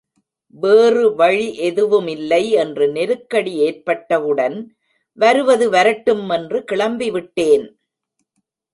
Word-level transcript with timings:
வேறு 0.53 1.15
வழி 1.15 1.55
எதுவுமில்லை 1.57 2.49
என்று 2.63 2.87
நெருக்கடி 2.91 3.53
ஏற்பட்டவுடன் 3.57 4.57
வருவது 5.17 5.69
வரட்டும் 5.69 6.29
என்று 6.29 6.59
கிளம்பிவிட்டேன். 6.71 7.67